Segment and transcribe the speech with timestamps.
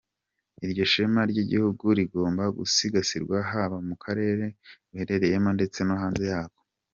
[0.65, 4.45] Iryo shema ry’igihugu rigomba gusigasirwa haba mu karere
[4.91, 6.61] ruherereyemo ndetse no hanze yako."